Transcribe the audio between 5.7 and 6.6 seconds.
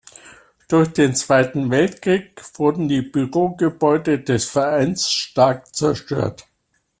zerstört.